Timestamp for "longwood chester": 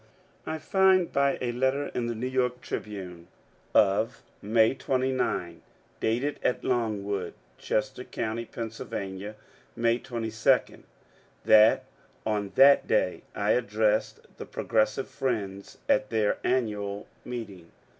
6.63-8.03